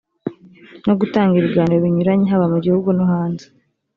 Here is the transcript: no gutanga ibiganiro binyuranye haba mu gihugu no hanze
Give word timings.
no 0.85 0.93
gutanga 0.99 1.33
ibiganiro 1.37 1.79
binyuranye 1.83 2.25
haba 2.31 2.45
mu 2.53 2.59
gihugu 2.65 2.89
no 2.97 3.05
hanze 3.11 3.45